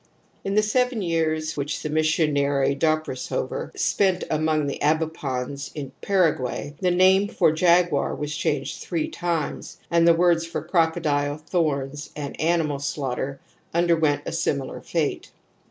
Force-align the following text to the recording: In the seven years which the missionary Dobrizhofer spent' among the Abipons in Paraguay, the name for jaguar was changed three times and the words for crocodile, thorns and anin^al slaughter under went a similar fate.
In 0.43 0.55
the 0.55 0.63
seven 0.63 1.03
years 1.03 1.55
which 1.55 1.83
the 1.83 1.89
missionary 1.91 2.73
Dobrizhofer 2.75 3.69
spent' 3.77 4.23
among 4.31 4.65
the 4.65 4.79
Abipons 4.81 5.69
in 5.75 5.91
Paraguay, 6.01 6.73
the 6.81 6.89
name 6.89 7.27
for 7.27 7.51
jaguar 7.51 8.15
was 8.15 8.35
changed 8.35 8.79
three 8.81 9.07
times 9.07 9.77
and 9.91 10.07
the 10.07 10.15
words 10.15 10.43
for 10.43 10.63
crocodile, 10.63 11.37
thorns 11.37 12.09
and 12.15 12.35
anin^al 12.39 12.81
slaughter 12.81 13.39
under 13.75 13.95
went 13.95 14.23
a 14.25 14.31
similar 14.31 14.81
fate. 14.81 15.29